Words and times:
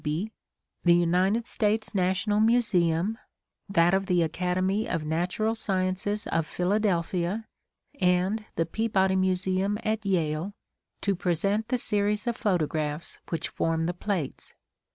Beebe, 0.03 0.31
the 0.83 0.95
United 0.95 1.45
States 1.45 1.93
National 1.93 2.39
Museum, 2.39 3.19
that 3.69 3.93
of 3.93 4.07
the 4.07 4.23
Academy 4.23 4.89
of 4.89 5.05
Natural 5.05 5.53
Sciences 5.53 6.25
of 6.25 6.47
Philadelphia, 6.47 7.45
and 7.99 8.43
the 8.55 8.65
Peabody 8.65 9.15
Museum 9.15 9.77
at 9.83 10.03
Yale 10.03 10.55
to 11.01 11.13
present 11.15 11.67
the 11.67 11.77
series 11.77 12.25
of 12.25 12.35
photographs 12.35 13.19
which 13.29 13.47
form 13.49 13.85
the 13.85 13.93
plates. 13.93 14.55